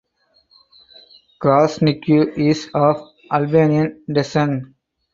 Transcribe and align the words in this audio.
Krasniqi 1.43 2.35
is 2.35 2.71
of 2.73 3.07
Albanian 3.31 4.03
descent. 4.11 4.63